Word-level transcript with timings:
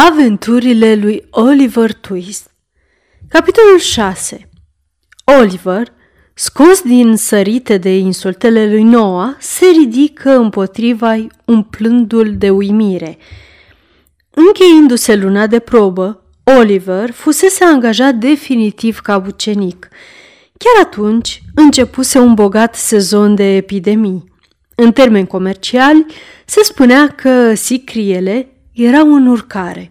Aventurile 0.00 0.94
lui 0.94 1.26
Oliver 1.30 1.92
Twist 1.92 2.50
Capitolul 3.28 3.78
6 3.78 4.48
Oliver, 5.40 5.92
scos 6.34 6.80
din 6.80 7.16
sărite 7.16 7.76
de 7.76 7.96
insultele 7.96 8.70
lui 8.70 8.82
Noah, 8.82 9.34
se 9.38 9.66
ridică 9.66 10.30
împotriva 10.30 11.26
umplându-l 11.44 12.34
de 12.36 12.50
uimire. 12.50 13.18
Încheindu-se 14.30 15.16
luna 15.16 15.46
de 15.46 15.58
probă, 15.58 16.22
Oliver 16.58 17.10
fusese 17.10 17.64
angajat 17.64 18.14
definitiv 18.14 18.98
ca 19.00 19.24
ucenic. 19.26 19.88
Chiar 20.56 20.86
atunci 20.86 21.42
începuse 21.54 22.18
un 22.18 22.34
bogat 22.34 22.74
sezon 22.74 23.34
de 23.34 23.56
epidemii. 23.56 24.24
În 24.74 24.92
termeni 24.92 25.26
comerciali, 25.26 26.06
se 26.44 26.62
spunea 26.62 27.08
că 27.08 27.54
sicriele 27.54 28.52
erau 28.84 29.14
în 29.14 29.26
urcare. 29.26 29.90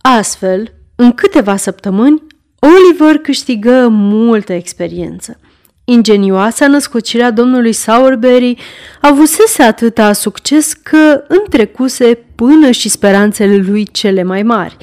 Astfel, 0.00 0.72
în 0.94 1.12
câteva 1.12 1.56
săptămâni, 1.56 2.22
Oliver 2.58 3.16
câștigă 3.16 3.88
multă 3.90 4.52
experiență. 4.52 5.38
Ingenioasa 5.84 6.66
născocirea 6.66 7.30
domnului 7.30 7.72
Sowerberry 7.72 8.56
avusese 9.00 9.62
atâta 9.62 10.12
succes 10.12 10.72
că 10.72 11.24
întrecuse 11.28 12.18
până 12.34 12.70
și 12.70 12.88
speranțele 12.88 13.56
lui 13.56 13.88
cele 13.92 14.22
mai 14.22 14.42
mari. 14.42 14.76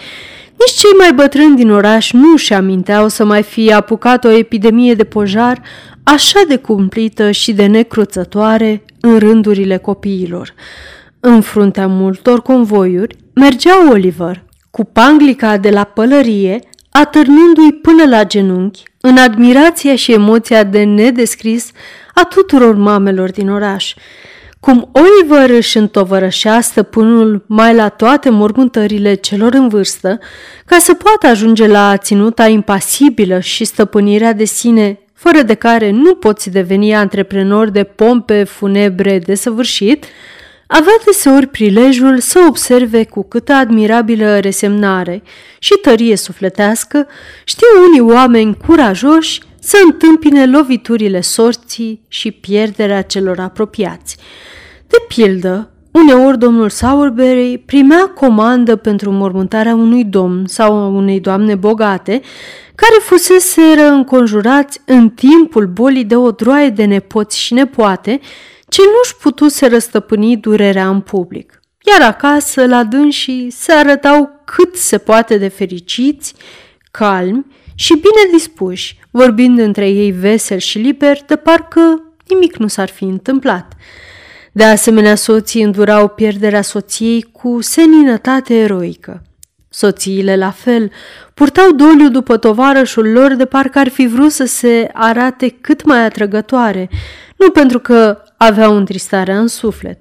Nici 0.50 0.80
cei 0.80 0.92
mai 0.98 1.14
bătrâni 1.14 1.56
din 1.56 1.72
oraș 1.72 2.12
nu 2.12 2.36
și 2.36 2.54
aminteau 2.54 3.08
să 3.08 3.26
mai 3.26 3.44
fie 3.44 3.74
apucat 3.74 4.24
o 4.24 4.30
epidemie 4.30 4.94
de 4.94 5.04
pojar 5.04 5.62
așa 6.04 6.40
de 6.48 6.56
cumplită 6.56 7.32
și 7.32 7.54
de 7.54 7.66
necruțătoare 7.66 8.84
în 9.00 9.18
rândurile 9.18 9.78
copiilor. 9.78 10.54
În 11.20 11.42
fruntea 11.42 11.88
multor 11.88 12.42
convoiuri 12.42 13.16
mergea 13.38 13.90
Oliver, 13.90 14.44
cu 14.72 14.84
panglica 14.84 15.58
de 15.58 15.70
la 15.70 15.84
pălărie, 15.84 16.60
atârnându-i 16.92 17.74
până 17.82 18.04
la 18.10 18.24
genunchi, 18.24 18.84
în 19.02 19.18
admirația 19.18 19.96
și 19.96 20.14
emoția 20.14 20.64
de 20.64 20.84
nedescris 20.84 21.72
a 22.14 22.24
tuturor 22.24 22.76
mamelor 22.76 23.32
din 23.32 23.50
oraș. 23.50 23.94
Cum 24.60 24.90
Oliver 24.92 25.50
își 25.50 25.78
întovărășea 25.78 26.62
stăpânul 26.62 27.44
mai 27.48 27.76
la 27.76 27.90
toate 27.90 28.30
mormântările 28.30 29.14
celor 29.14 29.54
în 29.54 29.68
vârstă, 29.68 30.20
ca 30.66 30.78
să 30.78 30.94
poată 30.94 31.28
ajunge 31.28 31.68
la 31.68 31.98
ținuta 31.98 32.48
impasibilă 32.48 33.40
și 33.40 33.64
stăpânirea 33.64 34.34
de 34.34 34.46
sine, 34.46 35.00
fără 35.14 35.42
de 35.42 35.54
care 35.54 35.92
nu 35.92 36.16
poți 36.16 36.50
deveni 36.50 36.96
antreprenor 36.96 37.70
de 37.70 37.84
pompe 37.84 38.44
funebre 38.44 39.20
desăvârșit, 39.20 40.06
avea 40.68 40.94
deseori 41.06 41.48
prilejul 41.48 42.20
să 42.20 42.46
observe 42.48 43.04
cu 43.04 43.24
câtă 43.24 43.54
admirabilă 43.54 44.40
resemnare 44.40 45.24
și 45.60 45.74
tărie 45.82 46.16
sufletească 46.16 47.08
știu 47.44 47.68
unii 47.88 48.14
oameni 48.16 48.58
curajoși 48.66 49.42
să 49.60 49.78
întâmpine 49.86 50.46
loviturile 50.46 51.22
sorții 51.22 52.02
și 52.08 52.32
pierderea 52.32 53.02
celor 53.02 53.40
apropiați. 53.40 54.18
De 54.88 54.98
pildă, 55.08 55.70
uneori 55.92 56.40
domnul 56.40 56.70
Sowerberry 56.70 57.58
primea 57.66 58.12
comandă 58.16 58.76
pentru 58.76 59.12
mormântarea 59.12 59.76
unui 59.76 60.04
domn 60.04 60.46
sau 60.46 60.74
a 60.74 60.88
unei 60.88 61.20
doamne 61.20 61.56
bogate, 61.56 62.22
care 62.76 62.96
fuseseră 63.02 63.88
înconjurați 63.88 64.82
în 64.86 65.10
timpul 65.10 65.66
bolii 65.66 66.06
de 66.06 66.16
o 66.16 66.32
droaie 66.32 66.70
de 66.70 66.86
nepoți 66.86 67.40
și 67.40 67.54
nepoate, 67.54 68.20
ce 68.70 68.82
nu-și 68.82 69.16
putuse 69.16 69.68
răstăpâni 69.68 70.38
durerea 70.38 70.90
în 70.90 71.02
public. 71.02 71.62
Iar 71.92 72.10
acasă, 72.10 72.66
la 72.66 72.84
dânsii, 72.84 73.52
se 73.52 73.72
arătau 73.72 74.42
cât 74.46 74.76
se 74.76 74.98
poate 74.98 75.38
de 75.38 75.48
fericiți, 75.48 76.34
calmi 76.92 77.46
și 77.76 77.94
bine 77.94 78.32
dispuși, 78.32 79.00
vorbind 79.12 79.60
între 79.60 79.90
ei 79.90 80.12
vesel 80.12 80.58
și 80.58 80.78
liber, 80.78 81.18
de 81.26 81.36
parcă 81.36 82.02
nimic 82.28 82.56
nu 82.58 82.68
s-ar 82.68 82.90
fi 82.90 83.04
întâmplat. 83.04 83.74
De 84.52 84.64
asemenea, 84.64 85.16
soții 85.16 85.62
îndurau 85.62 86.08
pierderea 86.08 86.62
soției 86.62 87.22
cu 87.22 87.62
seninătate 87.62 88.54
eroică. 88.54 89.22
Soțiile, 89.70 90.36
la 90.36 90.52
fel, 90.52 90.92
purtau 91.34 91.72
doliu 91.72 92.10
după 92.10 92.38
tovarășul 92.38 93.12
lor 93.12 93.34
de 93.34 93.46
parcă 93.46 93.80
ar 93.80 93.88
fi 93.88 94.08
vrut 94.08 94.32
să 94.32 94.46
se 94.46 94.90
arate 94.94 95.50
cât 95.50 95.86
mai 95.86 96.06
atrăgătoare, 96.06 96.90
nu 97.38 97.50
pentru 97.50 97.80
că 97.80 98.22
aveau 98.38 98.76
întristarea 98.76 99.40
în 99.40 99.48
suflet. 99.48 100.00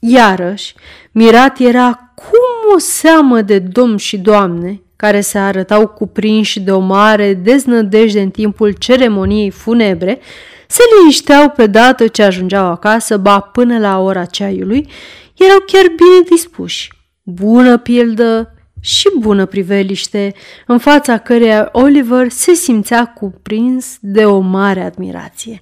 Iarăși, 0.00 0.74
mirat 1.12 1.58
era 1.58 2.12
cum 2.14 2.74
o 2.74 2.78
seamă 2.78 3.40
de 3.40 3.58
domn 3.58 3.96
și 3.96 4.18
doamne, 4.18 4.82
care 4.96 5.20
se 5.20 5.38
arătau 5.38 5.86
cuprinși 5.86 6.60
de 6.60 6.70
o 6.70 6.78
mare 6.78 7.34
deznădejde 7.34 8.20
în 8.20 8.30
timpul 8.30 8.72
ceremoniei 8.72 9.50
funebre, 9.50 10.20
se 10.66 10.82
linișteau 10.98 11.50
pe 11.50 11.66
dată 11.66 12.06
ce 12.06 12.22
ajungeau 12.22 12.66
acasă, 12.66 13.16
ba 13.16 13.40
până 13.40 13.78
la 13.78 14.00
ora 14.00 14.24
ceaiului, 14.24 14.88
erau 15.36 15.58
chiar 15.66 15.84
bine 15.86 16.20
dispuși. 16.30 16.92
Bună 17.22 17.78
pildă 17.78 18.54
și 18.80 19.08
bună 19.18 19.46
priveliște, 19.46 20.34
în 20.66 20.78
fața 20.78 21.18
căreia 21.18 21.68
Oliver 21.72 22.28
se 22.28 22.52
simțea 22.52 23.06
cuprins 23.06 23.96
de 24.00 24.24
o 24.24 24.38
mare 24.38 24.80
admirație. 24.80 25.60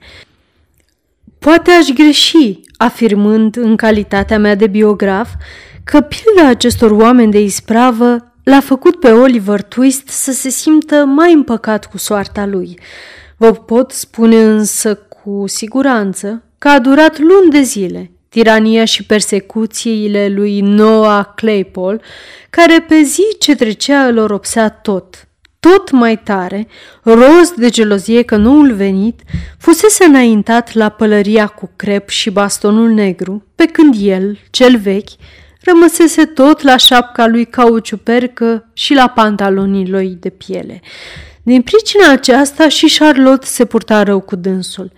Poate 1.43 1.71
aș 1.71 1.89
greși, 1.89 2.61
afirmând 2.77 3.57
în 3.57 3.77
calitatea 3.77 4.39
mea 4.39 4.55
de 4.55 4.67
biograf, 4.67 5.29
că 5.85 6.01
pilda 6.01 6.49
acestor 6.49 6.91
oameni 6.91 7.33
de 7.33 7.41
ispravă 7.41 8.35
l-a 8.43 8.61
făcut 8.61 9.01
pe 9.01 9.11
Oliver 9.11 9.63
Twist 9.63 10.09
să 10.09 10.33
se 10.33 10.49
simtă 10.49 11.05
mai 11.05 11.33
împăcat 11.33 11.91
cu 11.91 11.99
soarta 11.99 12.47
lui. 12.47 12.79
Vă 13.37 13.53
pot 13.53 13.91
spune 13.91 14.43
însă 14.43 14.95
cu 14.95 15.45
siguranță 15.47 16.43
că 16.59 16.69
a 16.69 16.79
durat 16.79 17.19
luni 17.19 17.51
de 17.51 17.61
zile 17.61 18.11
tirania 18.29 18.85
și 18.85 19.05
persecuțiile 19.05 20.29
lui 20.29 20.61
Noah 20.61 21.27
Claypole, 21.35 22.01
care 22.51 22.85
pe 22.89 23.03
zi 23.03 23.23
ce 23.39 23.55
trecea 23.55 24.07
îl 24.07 24.19
oropsea 24.19 24.69
tot, 24.69 25.29
tot 25.71 25.91
mai 25.91 26.17
tare, 26.17 26.67
roz 27.03 27.51
de 27.57 27.69
gelozie 27.69 28.23
că 28.23 28.37
noul 28.37 28.75
venit 28.75 29.21
fusese 29.59 30.05
înaintat 30.05 30.75
la 30.75 30.89
pălăria 30.89 31.47
cu 31.47 31.71
crep 31.77 32.09
și 32.09 32.31
bastonul 32.31 32.91
negru, 32.91 33.47
pe 33.55 33.67
când 33.67 33.95
el, 33.99 34.39
cel 34.51 34.79
vechi, 34.79 35.11
rămăsese 35.61 36.25
tot 36.25 36.63
la 36.63 36.77
șapca 36.77 37.27
lui 37.27 37.45
cauciupercă 37.45 38.71
și 38.73 38.95
la 38.95 39.09
pantalonii 39.09 39.89
lui 39.89 40.17
de 40.21 40.29
piele. 40.29 40.81
Din 41.43 41.63
pricina 41.63 42.11
aceasta 42.11 42.69
și 42.69 42.97
Charlotte 42.99 43.47
se 43.47 43.65
purta 43.65 44.03
rău 44.03 44.21
cu 44.21 44.37
dânsul. 44.37 44.93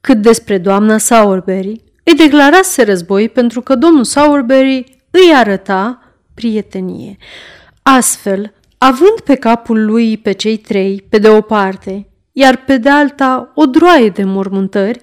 Cât 0.00 0.16
despre 0.16 0.58
doamna 0.58 0.98
Sowerberry, 0.98 1.82
îi 2.04 2.14
declarase 2.14 2.84
război 2.84 3.28
pentru 3.28 3.60
că 3.60 3.74
domnul 3.74 4.04
Sowerberry 4.04 5.02
îi 5.10 5.32
arăta 5.34 6.02
prietenie. 6.34 7.16
Astfel, 7.82 8.52
având 8.82 9.20
pe 9.24 9.34
capul 9.34 9.84
lui 9.84 10.16
pe 10.16 10.32
cei 10.32 10.56
trei, 10.56 11.04
pe 11.08 11.18
de 11.18 11.28
o 11.28 11.40
parte, 11.40 12.06
iar 12.32 12.56
pe 12.56 12.76
de 12.76 12.88
alta 12.88 13.52
o 13.54 13.66
droaie 13.66 14.08
de 14.08 14.24
mormântări, 14.24 15.00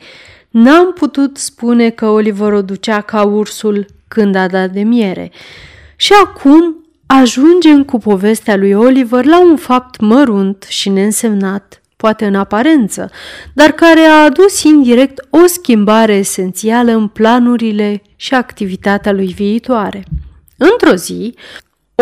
n-am 0.49 0.93
putut 0.93 1.37
spune 1.37 1.89
că 1.89 2.05
Oliver 2.05 2.53
o 2.53 2.61
ducea 2.61 3.01
ca 3.01 3.23
ursul 3.23 3.85
când 4.07 4.35
a 4.35 4.47
dat 4.47 4.69
de 4.71 4.81
miere. 4.81 5.31
Și 5.95 6.13
acum 6.23 6.85
ajungem 7.05 7.83
cu 7.83 7.97
povestea 7.97 8.55
lui 8.55 8.73
Oliver 8.73 9.25
la 9.25 9.41
un 9.41 9.55
fapt 9.55 9.99
mărunt 9.99 10.65
și 10.69 10.89
neînsemnat, 10.89 11.81
poate 11.95 12.25
în 12.25 12.35
aparență, 12.35 13.09
dar 13.53 13.71
care 13.71 13.99
a 13.99 14.23
adus 14.23 14.63
indirect 14.63 15.27
o 15.29 15.45
schimbare 15.45 16.13
esențială 16.13 16.91
în 16.91 17.07
planurile 17.07 18.01
și 18.15 18.33
activitatea 18.33 19.11
lui 19.11 19.27
viitoare. 19.27 20.03
Într-o 20.57 20.95
zi, 20.95 21.35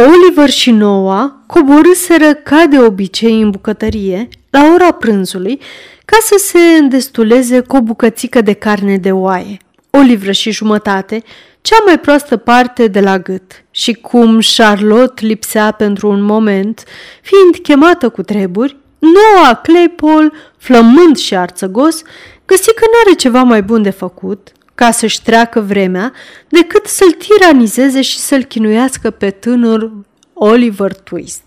Oliver 0.03 0.49
și 0.49 0.71
Noah 0.71 1.31
coborâseră 1.45 2.33
ca 2.33 2.65
de 2.65 2.79
obicei 2.79 3.41
în 3.41 3.49
bucătărie, 3.49 4.27
la 4.49 4.71
ora 4.73 4.91
prânzului, 4.91 5.61
ca 6.05 6.17
să 6.21 6.35
se 6.37 6.59
îndestuleze 6.59 7.59
cu 7.59 7.75
o 7.75 7.81
bucățică 7.81 8.41
de 8.41 8.53
carne 8.53 8.97
de 8.97 9.11
oaie, 9.11 9.57
o 9.89 9.97
livră 9.97 10.31
și 10.31 10.51
jumătate, 10.51 11.23
cea 11.61 11.75
mai 11.85 11.99
proastă 11.99 12.37
parte 12.37 12.87
de 12.87 12.99
la 12.99 13.19
gât. 13.19 13.63
Și 13.71 13.93
cum 13.93 14.39
Charlotte 14.55 15.25
lipsea 15.25 15.71
pentru 15.71 16.09
un 16.09 16.21
moment, 16.21 16.83
fiind 17.21 17.55
chemată 17.63 18.09
cu 18.09 18.21
treburi, 18.21 18.77
Noah 18.99 19.59
Claypole, 19.63 20.31
flămând 20.57 21.17
și 21.17 21.35
arțăgos, 21.35 22.01
găsi 22.45 22.73
că 22.73 22.83
nu 22.85 22.99
are 23.05 23.15
ceva 23.15 23.43
mai 23.43 23.63
bun 23.63 23.81
de 23.81 23.89
făcut 23.89 24.51
ca 24.75 24.91
să-și 24.91 25.21
treacă 25.21 25.59
vremea, 25.59 26.13
decât 26.47 26.85
să-l 26.85 27.11
tiranizeze 27.11 28.01
și 28.01 28.17
să-l 28.17 28.43
chinuiască 28.43 29.09
pe 29.09 29.29
tânăr 29.29 29.91
Oliver 30.33 30.93
Twist. 30.93 31.43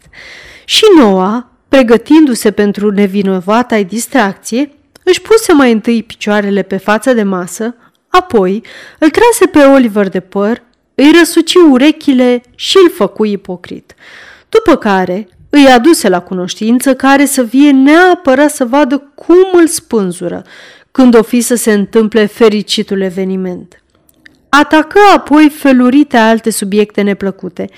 Și 0.64 0.84
Noah, 0.98 1.42
pregătindu-se 1.68 2.50
pentru 2.50 2.90
nevinovata 2.90 3.82
distracție, 3.82 4.72
își 5.02 5.22
puse 5.22 5.52
mai 5.52 5.72
întâi 5.72 6.02
picioarele 6.02 6.62
pe 6.62 6.76
față 6.76 7.12
de 7.12 7.22
masă, 7.22 7.74
apoi 8.08 8.62
îl 8.98 9.10
trase 9.10 9.46
pe 9.46 9.58
Oliver 9.58 10.08
de 10.08 10.20
păr, 10.20 10.62
îi 10.94 11.12
răsuci 11.18 11.54
urechile 11.54 12.42
și 12.54 12.76
îl 12.82 12.90
făcu 12.90 13.24
ipocrit. 13.24 13.94
după 14.48 14.76
care 14.76 15.28
îi 15.50 15.66
aduse 15.66 16.08
la 16.08 16.20
cunoștință 16.20 16.94
care 16.94 17.24
să 17.24 17.42
vie 17.42 17.70
neapărat 17.70 18.50
să 18.50 18.64
vadă 18.64 19.12
cum 19.14 19.48
îl 19.52 19.66
spânzură 19.66 20.44
când 20.98 21.14
o 21.14 21.22
fi 21.22 21.40
să 21.40 21.54
se 21.54 21.72
întâmple 21.72 22.26
fericitul 22.26 23.00
eveniment. 23.00 23.82
Atacă 24.48 24.98
apoi 25.14 25.52
felurite 25.56 26.16
alte 26.16 26.50
subiecte 26.50 27.00
neplăcute, 27.00 27.68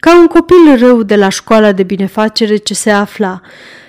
ca 0.00 0.18
un 0.18 0.26
copil 0.26 0.76
rău 0.78 1.02
de 1.02 1.16
la 1.16 1.28
școala 1.28 1.72
de 1.72 1.82
binefacere 1.82 2.56
ce 2.56 2.74
se 2.74 2.90
afla, 2.90 3.40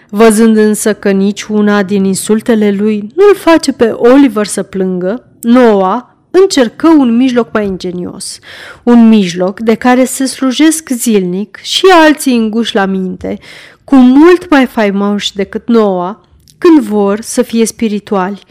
văzând 0.10 0.58
însă 0.58 0.94
că 0.94 1.12
nici 1.12 1.44
una 1.44 1.84
din 1.84 2.04
insultele 2.04 2.72
lui 2.72 3.12
nu-l 3.16 3.36
face 3.36 3.72
pe 3.72 3.86
Oliver 3.86 4.46
să 4.46 4.64
plângă, 4.64 5.28
Noa 5.42 6.18
încercă 6.32 6.88
un 6.88 7.16
mijloc 7.16 7.50
mai 7.54 7.66
ingenios, 7.66 8.40
un 8.84 9.08
mijloc 9.08 9.60
de 9.60 9.74
care 9.74 10.06
se 10.06 10.26
slujesc 10.26 10.90
zilnic 10.90 11.60
și 11.62 11.86
alții 12.06 12.38
înguși 12.38 12.76
la 12.76 12.86
minte, 12.86 13.38
cu 13.84 13.96
mult 13.96 14.50
mai 14.50 14.66
faimoși 14.66 15.36
decât 15.36 15.68
Noa, 15.68 16.24
când 16.58 16.80
vor 16.80 17.22
să 17.22 17.42
fie 17.42 17.66
spirituali. 17.66 18.42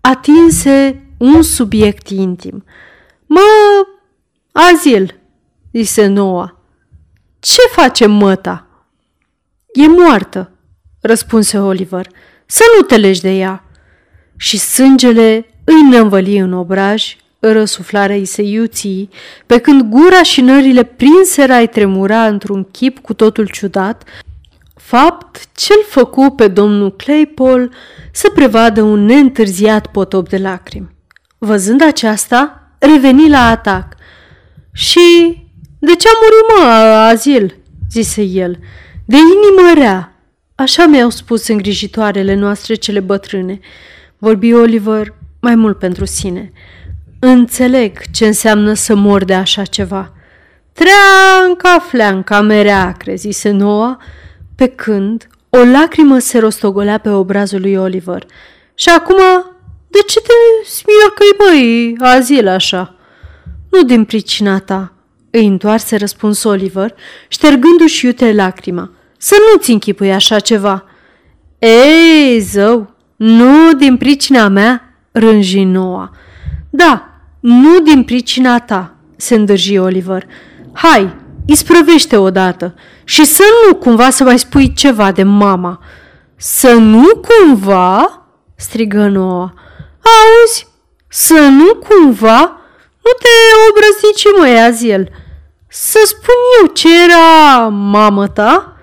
Atinse 0.00 1.02
un 1.18 1.42
subiect 1.42 2.08
intim. 2.08 2.64
Mă, 3.26 3.40
Azil, 4.52 5.20
zise 5.72 6.06
Noa, 6.06 6.60
ce 7.38 7.60
face 7.72 8.06
măta? 8.06 8.66
E 9.72 9.86
moartă, 9.88 10.50
răspunse 11.00 11.58
Oliver. 11.58 12.06
Să 12.46 12.62
nu 12.76 12.82
te 12.82 12.96
legi 12.96 13.20
de 13.20 13.30
ea. 13.30 13.64
Și 14.36 14.58
sângele 14.58 15.46
îi 15.64 15.82
năvăli 15.90 16.38
în 16.38 16.52
obraj, 16.52 17.16
răsuflarea 17.38 18.16
îi 18.16 18.24
se 18.24 18.42
iuții, 18.42 19.08
pe 19.46 19.58
când 19.58 19.82
gura 19.82 20.22
și 20.22 20.40
nările 20.40 20.82
prinseră 20.84 21.52
ai 21.52 21.68
tremura 21.68 22.26
într-un 22.26 22.64
chip 22.64 22.98
cu 22.98 23.14
totul 23.14 23.48
ciudat, 23.48 24.04
fapt 24.90 25.48
ce-l 25.54 25.84
făcu 25.88 26.30
pe 26.30 26.48
domnul 26.48 26.96
Claypole 26.96 27.68
să 28.12 28.30
prevadă 28.34 28.82
un 28.82 29.04
neîntârziat 29.04 29.86
potop 29.86 30.28
de 30.28 30.36
lacrimi. 30.36 30.94
Văzând 31.38 31.82
aceasta, 31.82 32.72
reveni 32.78 33.28
la 33.28 33.48
atac. 33.48 33.94
Și 34.72 35.36
de 35.78 35.94
ce 35.94 36.08
a 36.08 36.18
murit 36.22 36.64
mă, 36.64 36.70
Azil?" 36.96 37.56
zise 37.90 38.22
el. 38.22 38.58
De 39.04 39.16
inimă 39.16 39.72
rea. 39.74 40.14
Așa 40.54 40.86
mi-au 40.86 41.10
spus 41.10 41.48
îngrijitoarele 41.48 42.34
noastre 42.34 42.74
cele 42.74 43.00
bătrâne. 43.00 43.60
Vorbi 44.18 44.52
Oliver 44.52 45.14
mai 45.40 45.54
mult 45.54 45.78
pentru 45.78 46.04
sine. 46.04 46.52
Înțeleg 47.18 48.10
ce 48.10 48.26
înseamnă 48.26 48.72
să 48.72 48.94
mor 48.94 49.24
de 49.24 49.34
așa 49.34 49.64
ceva. 49.64 50.12
Treanca 50.72 51.78
fleanca 51.88 52.40
merea, 52.40 52.92
crezise 52.98 53.50
Noa, 53.50 53.98
pe 54.60 54.66
când 54.66 55.28
o 55.48 55.58
lacrimă 55.58 56.18
se 56.18 56.38
rostogolea 56.38 56.98
pe 56.98 57.08
obrazul 57.08 57.60
lui 57.60 57.74
Oliver. 57.74 58.26
Și 58.74 58.88
acum, 58.88 59.16
de 59.88 59.98
ce 60.06 60.20
te 60.20 60.32
smiocăi, 60.68 61.36
băi, 61.38 61.96
azil 61.98 62.48
așa? 62.48 62.94
Nu 63.70 63.82
din 63.82 64.04
pricina 64.04 64.58
ta, 64.58 64.92
îi 65.30 65.46
întoarse 65.46 65.96
răspuns 65.96 66.44
Oliver, 66.44 66.94
ștergându-și 67.28 68.04
iute 68.04 68.32
lacrima. 68.32 68.90
Să 69.18 69.34
nu-ți 69.52 69.70
închipui 69.70 70.12
așa 70.12 70.38
ceva. 70.38 70.84
Ei, 71.58 72.40
zău, 72.40 72.94
nu 73.16 73.72
din 73.72 73.96
pricina 73.96 74.48
mea, 74.48 74.94
rânji 75.10 75.64
Noa. 75.64 76.10
Da, 76.70 77.08
nu 77.40 77.80
din 77.80 78.04
pricina 78.04 78.60
ta, 78.60 78.94
se 79.16 79.34
îndârji 79.34 79.78
Oliver. 79.78 80.26
Hai, 80.72 81.16
isprăvește 81.46 82.16
odată 82.16 82.74
și 83.10 83.24
să 83.24 83.42
nu 83.66 83.74
cumva 83.74 84.10
să 84.10 84.24
mai 84.24 84.38
spui 84.38 84.72
ceva 84.72 85.12
de 85.12 85.22
mama. 85.22 85.80
Să 86.36 86.72
nu 86.72 87.06
cumva? 87.26 88.22
strigă 88.56 89.08
Noa. 89.08 89.54
Auzi, 90.02 90.66
să 91.08 91.34
nu 91.34 91.74
cumva? 91.74 92.40
Nu 93.02 93.10
te 93.18 93.28
obrăzi 93.68 94.16
ce 94.16 94.28
mă 94.38 94.60
Aziel. 94.60 95.08
Să 95.68 95.98
spun 96.04 96.34
eu 96.60 96.66
ce 96.66 97.04
era 97.04 97.68
mamă 97.68 98.28
ta? 98.28 98.76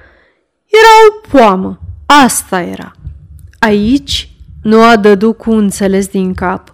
Era 0.66 0.94
o 1.08 1.28
poamă. 1.28 1.80
Asta 2.06 2.62
era. 2.62 2.92
Aici 3.60 4.30
nu 4.64 4.84
a 4.84 4.96
dădu 4.96 5.34
cu 5.34 5.52
înțeles 5.52 6.08
din 6.08 6.34
cap 6.34 6.74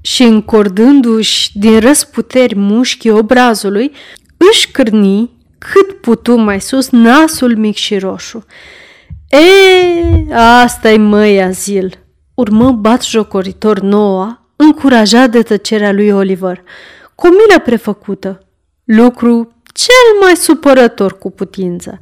și 0.00 0.22
încordându-și 0.22 1.58
din 1.58 1.80
răsputeri 1.80 2.54
mușchii 2.54 3.10
obrazului, 3.10 3.92
își 4.36 4.70
cârni 4.70 5.33
cât 5.72 6.00
putu 6.00 6.36
mai 6.36 6.60
sus 6.60 6.90
nasul 6.90 7.56
mic 7.56 7.76
și 7.76 7.98
roșu. 7.98 8.44
E, 9.28 10.34
asta-i 10.34 10.96
măi 10.96 11.42
azil, 11.42 11.98
urmă 12.34 12.70
bat 12.70 13.04
jocoritor 13.04 13.80
noua, 13.80 14.48
încurajat 14.56 15.30
de 15.30 15.42
tăcerea 15.42 15.92
lui 15.92 16.10
Oliver, 16.10 16.62
cu 17.14 17.26
o 17.26 17.30
milă 17.30 17.60
prefăcută, 17.64 18.46
lucru 18.84 19.62
cel 19.72 20.20
mai 20.20 20.36
supărător 20.36 21.18
cu 21.18 21.30
putință. 21.30 21.98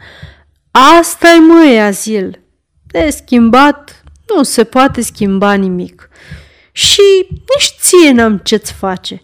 Asta-i 1.00 1.38
măi 1.38 1.80
azil, 1.80 2.40
de 2.86 3.10
schimbat 3.10 4.04
nu 4.36 4.42
se 4.42 4.64
poate 4.64 5.00
schimba 5.00 5.52
nimic. 5.52 6.08
Și 6.72 7.26
nici 7.28 7.74
ție 7.80 8.10
n-am 8.12 8.38
ce-ți 8.38 8.72
face. 8.72 9.22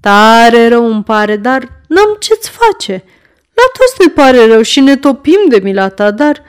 Tare 0.00 0.68
rău 0.68 0.92
îmi 0.92 1.04
pare, 1.04 1.36
dar 1.36 1.82
n-am 1.88 2.16
ce-ți 2.18 2.50
face. 2.50 3.04
La 3.60 3.70
toți 3.78 3.94
ne 3.98 4.22
pare 4.22 4.46
rău 4.46 4.62
și 4.62 4.80
ne 4.80 4.96
topim 4.96 5.38
de 5.48 5.58
mila 5.62 5.88
ta, 5.88 6.10
dar 6.10 6.42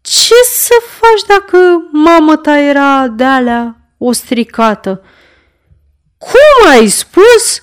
ce 0.00 0.34
să 0.44 0.74
faci 1.00 1.38
dacă 1.38 1.58
mama 1.92 2.36
ta 2.36 2.60
era 2.60 3.08
de 3.08 3.24
alea 3.24 3.76
o 3.98 4.12
stricată? 4.12 5.02
Cum 6.18 6.70
ai 6.70 6.88
spus? 6.88 7.62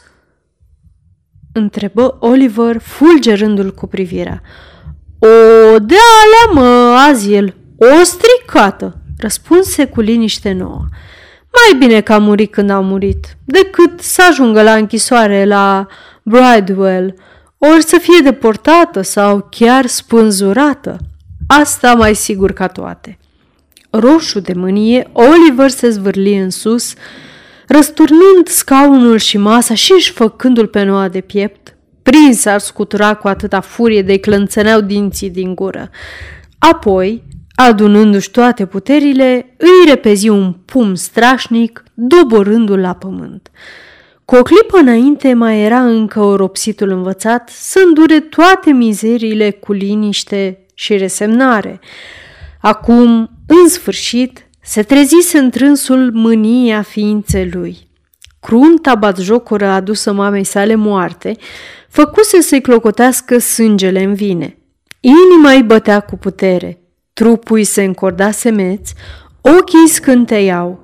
Întrebă 1.54 2.18
Oliver, 2.20 2.78
fulgerându-l 2.82 3.72
cu 3.74 3.88
privirea. 3.88 4.42
O 5.20 5.80
de 5.80 5.96
alea, 6.24 6.54
mă, 6.54 6.96
Aziel, 7.10 7.56
o 7.78 8.04
stricată, 8.04 9.02
răspunse 9.18 9.86
cu 9.86 10.02
liniște 10.02 10.52
nouă. 10.52 10.86
Mai 11.52 11.80
bine 11.80 12.02
că 12.02 12.14
a 12.14 12.18
murit 12.18 12.52
când 12.52 12.70
a 12.70 12.80
murit, 12.80 13.38
decât 13.46 14.00
să 14.00 14.22
ajungă 14.30 14.62
la 14.62 14.74
închisoare 14.74 15.46
la 15.46 15.88
Bridewell, 16.24 17.16
ori 17.58 17.84
să 17.84 17.98
fie 18.02 18.20
deportată 18.24 19.02
sau 19.02 19.48
chiar 19.52 19.86
spânzurată. 19.86 20.98
Asta 21.48 21.94
mai 21.94 22.16
sigur 22.16 22.52
ca 22.52 22.68
toate. 22.68 23.18
Roșu 23.90 24.40
de 24.40 24.54
mânie, 24.54 25.10
Oliver 25.12 25.70
se 25.70 25.90
zvârli 25.90 26.38
în 26.38 26.50
sus, 26.50 26.94
răsturnând 27.68 28.48
scaunul 28.48 29.18
și 29.18 29.38
masa 29.38 29.74
și 29.74 29.94
își 29.96 30.12
făcându-l 30.12 30.68
pe 30.68 30.84
noua 30.84 31.10
de 31.10 31.22
piept, 31.22 31.76
prins 32.04 32.46
ar 32.46 32.60
scutura 32.60 33.14
cu 33.14 33.28
atâta 33.28 33.60
furie 33.60 34.02
de 34.02 34.20
clănțăneau 34.20 34.82
dinții 34.82 35.30
din 35.30 35.56
gură. 35.56 35.90
Apoi, 36.60 37.24
Adunându-și 37.56 38.32
toate 38.32 38.66
puterile, 38.66 39.56
îi 39.58 39.90
repezi 39.90 40.30
un 40.30 40.54
pum 40.54 40.96
strașnic, 40.96 41.84
doborându-l 41.94 42.80
la 42.80 42.94
pământ. 42.94 43.52
Cu 44.26 44.36
o 44.36 44.42
clipă 44.42 44.78
înainte 44.78 45.34
mai 45.34 45.62
era 45.62 45.84
încă 45.84 46.20
oropsitul 46.20 46.90
învățat 46.90 47.50
să 47.50 47.84
îndure 47.86 48.20
toate 48.20 48.72
mizeriile 48.72 49.52
cu 49.52 49.72
liniște 49.74 50.66
și 50.74 50.98
resemnare. 50.98 51.80
Acum, 52.62 53.30
în 53.48 53.70
sfârșit, 53.70 54.48
se 54.62 54.84
trezise 54.84 55.38
întrânsul 55.38 56.12
mânia 56.14 56.82
ființei 56.82 57.50
lui. 57.50 57.78
Crunta 58.40 58.96
batjocură 58.96 59.68
adusă 59.68 60.14
mamei 60.14 60.44
sale 60.44 60.76
moarte, 60.76 61.38
făcuse 61.90 62.42
să-i 62.42 62.62
clocotească 62.62 63.38
sângele 63.38 64.04
în 64.04 64.14
vine. 64.14 64.58
Inima 65.00 65.52
îi 65.52 65.64
bătea 65.64 66.00
cu 66.00 66.18
putere– 66.18 66.80
Trupul 67.16 67.64
se 67.64 67.84
încorda 67.84 68.32
semeț, 68.32 68.90
ochii 69.42 69.88
scânteiau. 69.88 70.84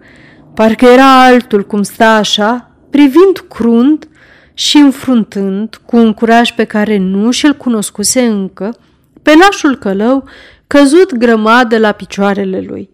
Parcă 0.53 0.85
era 0.85 1.23
altul 1.23 1.63
cum 1.63 1.83
sta 1.83 2.15
așa, 2.15 2.70
privind 2.91 3.45
crunt 3.49 4.07
și 4.53 4.77
înfruntând, 4.77 5.81
cu 5.85 5.97
un 5.97 6.13
curaj 6.13 6.51
pe 6.51 6.63
care 6.63 6.97
nu 6.97 7.31
și-l 7.31 7.53
cunoscuse 7.53 8.21
încă, 8.21 8.77
pe 9.21 9.33
lașul 9.33 9.77
călău 9.77 10.29
căzut 10.67 11.13
grămadă 11.13 11.77
la 11.77 11.91
picioarele 11.91 12.63
lui. 12.67 12.89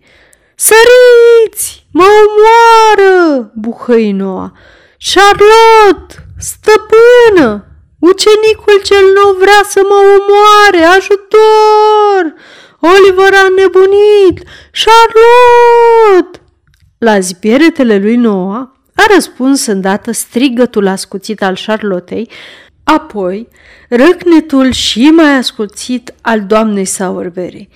Săriți! 0.55 1.87
Mă 1.91 2.03
omoară! 2.03 3.51
buhăi 3.55 4.11
Noa. 4.11 4.53
Charlotte! 5.13 6.15
Stăpână! 6.39 7.65
Ucenicul 7.99 8.81
cel 8.83 9.05
nou 9.15 9.35
vrea 9.39 9.61
să 9.69 9.79
mă 9.89 9.95
omoare! 9.95 10.95
Ajutor! 10.95 12.33
Oliver 12.79 13.33
a 13.33 13.47
nebunit! 13.55 14.47
Charlotte! 14.83 16.41
La 16.97 17.19
zbieretele 17.19 17.97
lui 17.97 18.15
Noah 18.15 18.67
a 18.97 19.13
răspuns 19.13 19.65
îndată 19.65 20.11
strigătul 20.11 20.87
ascuțit 20.87 21.43
al 21.43 21.57
Charlottei, 21.65 22.29
Apoi, 22.83 23.47
răcnetul 23.89 24.71
și 24.71 25.09
mai 25.15 25.35
asculțit 25.35 26.13
al 26.21 26.45
doamnei 26.45 26.85
Sauerberry. 26.85 27.69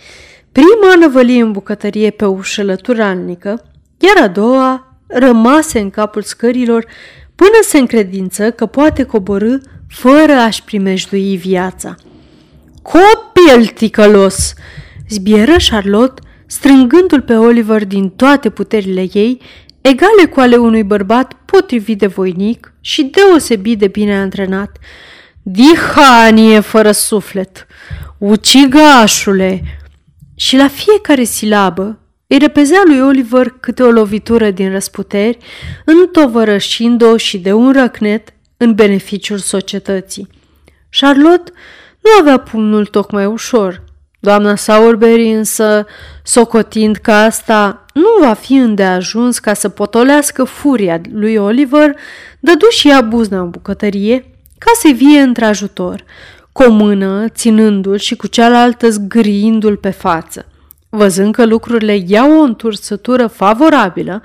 Prima 0.51 0.95
năvălie 0.99 1.41
în 1.41 1.51
bucătărie 1.51 2.09
pe 2.09 2.25
ușă 2.25 2.63
lăturalnică, 2.63 3.65
iar 3.97 4.23
a 4.23 4.27
doua 4.27 4.97
rămase 5.07 5.79
în 5.79 5.89
capul 5.89 6.21
scărilor 6.21 6.85
până 7.35 7.59
se 7.61 7.77
încredință 7.77 8.51
că 8.51 8.65
poate 8.65 9.03
coborâ 9.03 9.57
fără 9.87 10.33
a-și 10.33 10.63
primejdui 10.63 11.37
viața. 11.37 11.95
Copil 12.81 13.65
ticălos! 13.65 14.53
zbieră 15.09 15.55
Charlotte, 15.69 16.21
strângându-l 16.45 17.21
pe 17.21 17.33
Oliver 17.33 17.85
din 17.85 18.09
toate 18.09 18.49
puterile 18.49 19.07
ei, 19.13 19.41
egale 19.81 20.25
cu 20.29 20.39
ale 20.39 20.55
unui 20.55 20.83
bărbat 20.83 21.33
potrivit 21.45 21.97
de 21.97 22.07
voinic 22.07 22.73
și 22.81 23.03
deosebit 23.03 23.79
de 23.79 23.87
bine 23.87 24.19
antrenat. 24.19 24.77
Dihanie 25.41 26.59
fără 26.59 26.91
suflet! 26.91 27.67
Ucigașule! 28.17 29.61
Și 30.35 30.55
la 30.55 30.67
fiecare 30.67 31.23
silabă 31.23 31.99
îi 32.27 32.37
repezea 32.37 32.81
lui 32.85 33.01
Oliver 33.01 33.49
câte 33.59 33.83
o 33.83 33.91
lovitură 33.91 34.51
din 34.51 34.71
răsputeri, 34.71 35.37
întovărășind-o 35.85 37.17
și 37.17 37.37
de 37.37 37.53
un 37.53 37.71
răcnet 37.71 38.33
în 38.57 38.73
beneficiul 38.73 39.37
societății. 39.37 40.27
Charlotte 40.99 41.51
nu 41.99 42.09
avea 42.19 42.37
pumnul 42.37 42.85
tocmai 42.85 43.25
ușor. 43.25 43.83
Doamna 44.23 44.55
Sauerberry 44.55 45.31
însă, 45.31 45.85
socotind 46.23 46.95
că 46.95 47.11
asta 47.11 47.85
nu 47.93 48.25
va 48.27 48.33
fi 48.33 48.53
îndeajuns 48.53 49.39
ca 49.39 49.53
să 49.53 49.69
potolească 49.69 50.43
furia 50.43 51.01
lui 51.11 51.35
Oliver, 51.35 51.95
dădu 52.39 52.69
și 52.69 52.89
ea 52.89 53.01
buzna 53.01 53.39
în 53.39 53.49
bucătărie 53.49 54.25
ca 54.57 54.71
să-i 54.81 54.93
vie 54.93 55.19
într-ajutor, 55.19 56.03
cu 56.51 56.63
o 56.63 56.71
mână 56.71 57.27
ținându-l 57.29 57.97
și 57.97 58.15
cu 58.15 58.27
cealaltă 58.27 58.89
zgâriindu-l 58.89 59.77
pe 59.77 59.89
față. 59.89 60.45
Văzând 60.89 61.33
că 61.33 61.45
lucrurile 61.45 62.03
iau 62.07 62.39
o 62.39 62.41
întursătură 62.41 63.27
favorabilă, 63.27 64.21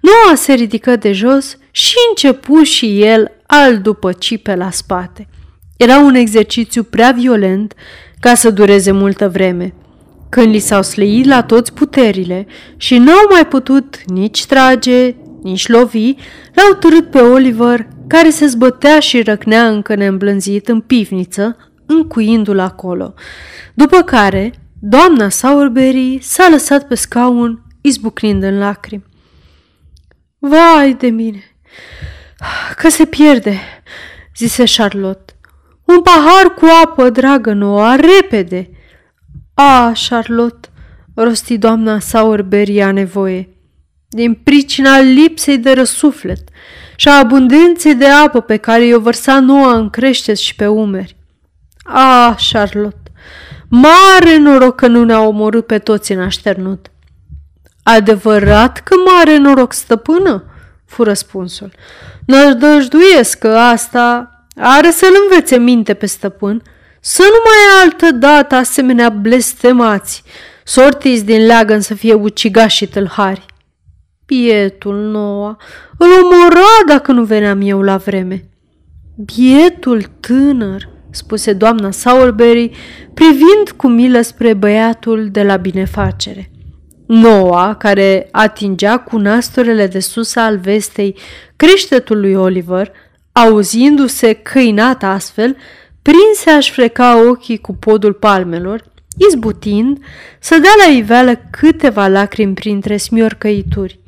Noa 0.00 0.34
se 0.34 0.52
ridică 0.52 0.96
de 0.96 1.12
jos 1.12 1.58
și 1.70 1.94
începu 2.08 2.62
și 2.62 3.02
el 3.02 3.30
al 3.46 3.78
după 3.78 4.12
cipe 4.12 4.54
la 4.54 4.70
spate. 4.70 5.28
Era 5.76 5.98
un 5.98 6.14
exercițiu 6.14 6.82
prea 6.82 7.10
violent 7.10 7.74
ca 8.20 8.34
să 8.34 8.50
dureze 8.50 8.90
multă 8.90 9.28
vreme. 9.28 9.74
Când 10.28 10.52
li 10.52 10.58
s-au 10.58 10.82
slăit 10.82 11.26
la 11.26 11.42
toți 11.42 11.72
puterile 11.72 12.46
și 12.76 12.98
n-au 12.98 13.26
mai 13.30 13.46
putut 13.46 14.00
nici 14.06 14.46
trage, 14.46 15.14
nici 15.42 15.68
lovi, 15.68 16.14
l-au 16.54 16.74
târât 16.78 17.10
pe 17.10 17.18
Oliver, 17.18 17.88
care 18.06 18.30
se 18.30 18.46
zbătea 18.46 19.00
și 19.00 19.22
răcnea 19.22 19.68
încă 19.68 19.94
neîmblânzit 19.94 20.68
în 20.68 20.80
pivniță, 20.80 21.56
încuindu-l 21.86 22.58
acolo. 22.58 23.14
După 23.74 24.02
care, 24.02 24.52
doamna 24.80 25.28
Sowerberry 25.28 26.18
s-a 26.22 26.48
lăsat 26.50 26.86
pe 26.86 26.94
scaun, 26.94 27.62
izbucnind 27.80 28.42
în 28.42 28.58
lacrimi. 28.58 29.04
Vai 30.38 30.94
de 30.94 31.06
mine! 31.06 31.42
Că 32.76 32.88
se 32.88 33.04
pierde, 33.04 33.58
zise 34.36 34.64
Charlotte. 34.76 35.32
Un 35.90 36.02
pahar 36.02 36.54
cu 36.54 36.66
apă, 36.84 37.10
dragă 37.10 37.52
nouă, 37.52 37.94
repede! 37.96 38.70
A, 39.54 39.92
Charlotte, 40.08 40.68
rosti 41.14 41.58
doamna 41.58 41.98
Sauerberry 41.98 42.82
a 42.82 42.92
nevoie. 42.92 43.48
Din 44.08 44.34
pricina 44.34 44.98
lipsei 45.00 45.58
de 45.58 45.72
răsuflet 45.72 46.48
și 46.96 47.08
a 47.08 47.18
abundenței 47.18 47.94
de 47.94 48.06
apă 48.06 48.40
pe 48.40 48.56
care 48.56 48.84
i-o 48.84 49.00
vărsa 49.00 49.40
noua 49.40 49.72
în 49.72 49.90
creșteți 49.90 50.42
și 50.42 50.54
pe 50.54 50.66
umeri. 50.66 51.16
A, 51.84 52.36
Charlotte, 52.52 53.10
mare 53.68 54.36
noroc 54.38 54.74
că 54.74 54.86
nu 54.86 55.04
ne-a 55.04 55.20
omorât 55.20 55.66
pe 55.66 55.78
toți 55.78 56.12
în 56.12 56.20
așternut. 56.20 56.90
Adevărat 57.82 58.78
că 58.78 58.94
mare 59.06 59.36
noroc, 59.36 59.72
stăpână? 59.72 60.44
fu 60.84 61.02
răspunsul. 61.02 61.72
Nădăjduiesc 62.26 63.38
că 63.38 63.48
asta 63.48 64.29
are 64.56 64.90
să-l 64.90 65.12
învețe 65.22 65.58
minte 65.58 65.94
pe 65.94 66.06
stăpân, 66.06 66.62
să 67.00 67.22
nu 67.22 67.38
mai 67.44 67.82
altă 67.82 68.10
dată 68.16 68.54
asemenea 68.54 69.08
blestemați, 69.08 70.22
sortiți 70.64 71.24
din 71.24 71.46
leagăn 71.46 71.80
să 71.80 71.94
fie 71.94 72.14
ucigași 72.14 72.76
și 72.76 72.86
tâlhari. 72.86 73.46
Bietul 74.26 74.96
Noa, 74.96 75.56
îl 75.98 76.08
omora 76.22 76.84
dacă 76.86 77.12
nu 77.12 77.24
veneam 77.24 77.60
eu 77.60 77.82
la 77.82 77.96
vreme. 77.96 78.48
Bietul 79.24 80.02
tânăr, 80.20 80.88
spuse 81.10 81.52
doamna 81.52 81.90
Sowerberry, 81.90 82.70
privind 83.14 83.70
cu 83.76 83.88
milă 83.88 84.20
spre 84.20 84.54
băiatul 84.54 85.28
de 85.30 85.42
la 85.42 85.56
binefacere. 85.56 86.50
Noa, 87.06 87.74
care 87.74 88.28
atingea 88.30 88.98
cu 88.98 89.16
nasturele 89.16 89.86
de 89.86 90.00
sus 90.00 90.36
al 90.36 90.58
vestei 90.58 91.18
creștetul 91.56 92.20
lui 92.20 92.34
Oliver, 92.34 92.92
auzindu-se 93.32 94.32
căinat 94.32 95.02
astfel, 95.02 95.56
prinse 96.02 96.50
a-și 96.50 96.70
freca 96.70 97.28
ochii 97.28 97.58
cu 97.58 97.74
podul 97.74 98.12
palmelor, 98.12 98.84
izbutind 99.28 99.98
să 100.40 100.58
dea 100.58 100.72
la 100.86 100.92
iveală 100.92 101.40
câteva 101.50 102.08
lacrimi 102.08 102.54
printre 102.54 102.96
smiorcăituri. 102.96 104.00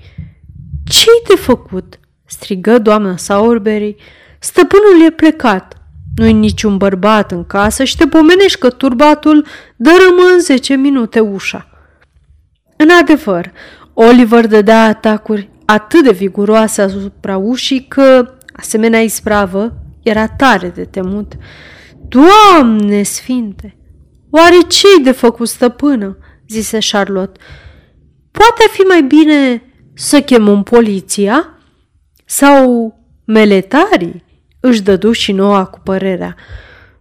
Ce-i 0.84 1.22
de 1.28 1.34
făcut?" 1.34 1.96
strigă 2.32 2.78
doamna 2.78 3.16
Sauerberry. 3.16 3.96
Stăpânul 4.38 5.06
e 5.06 5.10
plecat. 5.10 5.76
Nu-i 6.16 6.32
niciun 6.32 6.76
bărbat 6.76 7.32
în 7.32 7.44
casă 7.44 7.84
și 7.84 7.96
te 7.96 8.06
pomenești 8.06 8.58
că 8.58 8.70
turbatul 8.70 9.46
dărâmă 9.76 10.22
în 10.32 10.40
zece 10.40 10.74
minute 10.74 11.20
ușa. 11.20 11.68
În 12.76 12.88
adevăr, 13.00 13.52
Oliver 13.94 14.46
dădea 14.46 14.84
atacuri 14.84 15.48
atât 15.64 16.04
de 16.04 16.10
viguroase 16.10 16.82
asupra 16.82 17.36
ușii 17.36 17.86
că, 17.88 18.34
asemenea 18.62 19.00
ispravă, 19.00 19.74
era 20.02 20.28
tare 20.28 20.68
de 20.68 20.84
temut. 20.84 21.32
Doamne 22.08 23.02
sfinte! 23.02 23.76
Oare 24.30 24.56
ce-i 24.68 25.02
de 25.02 25.10
făcut 25.10 25.48
stăpână? 25.48 26.16
zise 26.48 26.78
Charlotte. 26.90 27.40
Poate 28.30 28.64
fi 28.70 28.80
mai 28.80 29.02
bine 29.02 29.62
să 29.94 30.20
chemăm 30.20 30.62
poliția? 30.62 31.58
Sau 32.24 32.94
meletarii? 33.24 34.24
Își 34.60 34.82
dădu 34.82 35.12
și 35.12 35.32
noua 35.32 35.64
cu 35.64 35.80
părerea. 35.84 36.36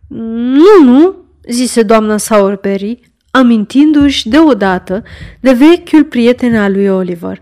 Nu, 0.07 0.83
nu, 0.83 1.15
zise 1.47 1.83
doamna 1.83 2.17
Sauerberry, 2.17 2.99
amintindu-și 3.31 4.29
deodată 4.29 5.03
de 5.39 5.51
vechiul 5.51 6.03
prieten 6.03 6.55
al 6.55 6.71
lui 6.71 6.87
Oliver. 6.87 7.41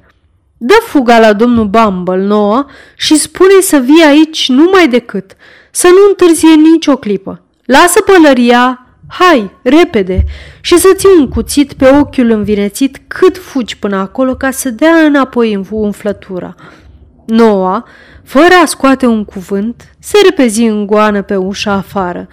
Dă 0.62 0.74
fuga 0.82 1.20
la 1.20 1.34
domnul 1.34 1.66
Bumble 1.66 2.24
nouă 2.24 2.66
și 2.96 3.16
spune 3.16 3.60
să 3.62 3.78
vii 3.78 4.04
aici 4.08 4.50
numai 4.50 4.88
decât, 4.88 5.32
să 5.72 5.88
nu 5.88 6.10
întârzie 6.10 6.54
nicio 6.72 6.96
clipă. 6.96 7.42
Lasă 7.66 8.02
pălăria, 8.02 8.86
hai, 9.08 9.52
repede, 9.64 10.24
și 10.62 10.78
să 10.78 10.90
ții 10.96 11.10
un 11.20 11.30
cuțit 11.30 11.74
pe 11.74 11.90
ochiul 12.00 12.30
învinețit 12.30 13.02
cât 13.08 13.38
fugi 13.38 13.78
până 13.78 13.96
acolo 13.96 14.36
ca 14.36 14.52
să 14.52 14.70
dea 14.70 14.96
înapoi 14.96 15.54
în 15.54 15.66
umflătura. 15.70 16.56
Noa, 17.26 17.86
fără 18.24 18.54
a 18.64 18.66
scoate 18.66 19.06
un 19.06 19.26
cuvânt, 19.26 19.96
se 20.00 20.18
repezi 20.24 20.64
în 20.64 20.86
goană 20.86 21.22
pe 21.22 21.36
ușa 21.36 21.74
afară. 21.74 22.28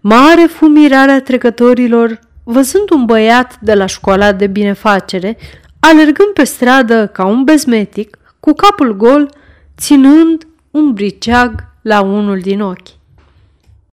Mare 0.00 0.42
fumirarea 0.42 1.20
trecătorilor 1.20 2.18
văzând 2.44 2.90
un 2.90 3.04
băiat 3.04 3.58
de 3.60 3.74
la 3.74 3.86
școala 3.86 4.32
de 4.32 4.46
binefacere, 4.46 5.36
alergând 5.80 6.32
pe 6.34 6.44
stradă 6.44 7.06
ca 7.06 7.24
un 7.24 7.44
bezmetic, 7.44 8.18
cu 8.40 8.52
capul 8.52 8.96
gol, 8.96 9.30
ținând 9.76 10.46
un 10.70 10.92
briceag 10.92 11.64
la 11.82 12.00
unul 12.00 12.38
din 12.38 12.60
ochi. 12.60 12.97